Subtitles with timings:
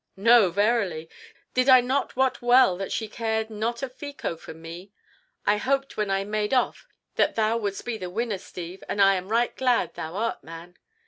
[0.17, 1.11] "No, verily.
[1.53, 4.91] Did I not wot well that she cared not a fico for me?
[5.45, 9.13] I hoped when I made off that thou wouldst be the winner, Steve, and I
[9.13, 10.77] am right glad thou art, man."